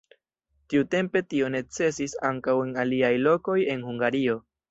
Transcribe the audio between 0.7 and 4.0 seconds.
Tiutempe tio necesis ankaŭ en aliaj lokoj en